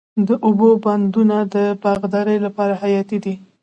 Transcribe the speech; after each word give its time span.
د 0.27 0.29
اوبو 0.47 0.69
بندونه 0.83 1.37
د 1.53 1.55
باغدارۍ 1.83 2.37
لپاره 2.45 2.73
حیاتي 2.81 3.17
دي. 3.23 3.35